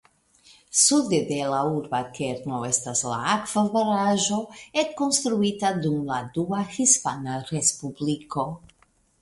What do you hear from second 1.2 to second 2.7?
de la urba kerno